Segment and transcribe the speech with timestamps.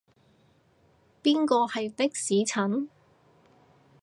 [1.21, 2.89] 邊個係的士陳？